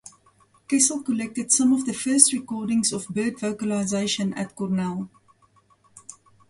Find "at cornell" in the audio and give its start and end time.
4.33-5.11